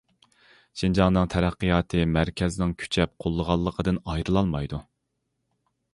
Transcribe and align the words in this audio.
شىنجاڭنىڭ 0.79 1.27
تەرەققىياتى 1.33 2.01
مەركەزنىڭ 2.15 2.73
كۈچەپ 2.85 3.13
قوللىغانلىقىدىن 3.25 4.01
ئايرىلالمايدۇ. 4.15 4.85